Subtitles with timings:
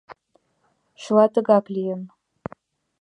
[1.01, 2.01] —Чыла тыгак лийын».